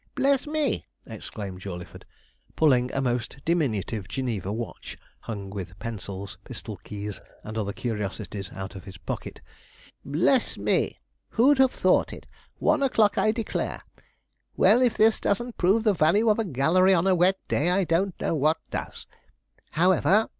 [0.15, 2.05] 'Bless me!' exclaimed Jawleyford,
[2.55, 8.73] pulling a most diminutive Geneva watch, hung with pencils, pistol keys, and other curiosities, out
[8.73, 9.41] of his pocket;
[10.03, 10.97] 'Bless me,
[11.29, 12.25] who'd have thought it?
[12.57, 13.83] One o'clock, I declare!
[14.57, 17.69] Well, if this doesn't prove the value of a gallery on a wet day.
[17.69, 19.05] I don't know what does.